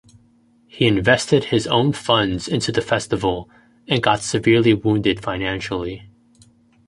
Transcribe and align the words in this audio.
He 0.65 0.87
invested 0.87 1.43
his 1.43 1.67
own 1.67 1.93
funds 1.93 2.47
into 2.47 2.71
the 2.71 2.81
festival, 2.81 3.51
and 3.87 4.01
got 4.01 4.21
severely 4.23 4.73
wounded 4.73 5.21
financially. 5.21 6.09